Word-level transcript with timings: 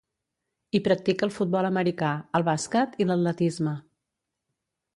Hi 0.77 0.79
practica 0.87 1.27
el 1.27 1.33
futbol 1.35 1.67
americà, 1.69 2.09
el 2.39 2.45
bàsquet 2.47 2.97
i 3.05 3.07
l'atletisme. 3.11 3.75